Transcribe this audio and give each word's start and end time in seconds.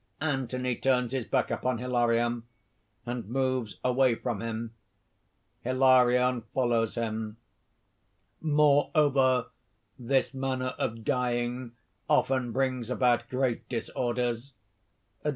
(Anthony 0.23 0.75
turns 0.77 1.11
his 1.11 1.25
back 1.27 1.51
upon 1.51 1.77
Hilarion, 1.77 2.41
and 3.05 3.27
moves 3.29 3.77
away 3.83 4.15
from 4.15 4.41
him. 4.41 4.73
Hilarion 5.63 6.41
follows 6.55 6.95
him.)"... 6.95 7.37
Moreover 8.41 9.51
this 9.99 10.33
manner 10.33 10.73
of 10.79 11.03
dying 11.05 11.73
often 12.09 12.51
brings 12.51 12.89
about 12.89 13.29
great 13.29 13.69
disorders. 13.69 14.53